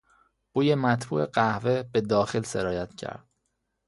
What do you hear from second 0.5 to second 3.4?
بوی مطبوع قهوه به داخل سرایت کرد.